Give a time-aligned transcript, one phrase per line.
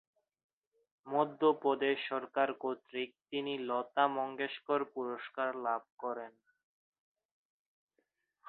[1.07, 6.31] মধ্যপ্রদেশ সরকার কর্তৃক তিনি লতা মঙ্গেশকর পুরস্কার লাভ করেন।